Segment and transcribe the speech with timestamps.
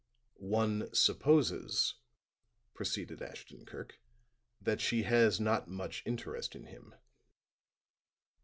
[0.47, 1.93] "One supposes,"
[2.73, 3.99] proceeded Ashton Kirk,
[4.59, 6.95] "that she has not much interest in him."